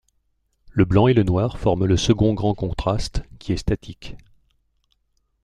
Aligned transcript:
Le 0.71 0.83
blanc 0.83 1.05
et 1.05 1.13
le 1.13 1.21
noir 1.21 1.59
forment 1.59 1.85
le 1.85 1.95
second 1.95 2.33
grand 2.33 2.55
contraste, 2.55 3.21
qui 3.37 3.53
est 3.53 3.57
statique. 3.57 4.15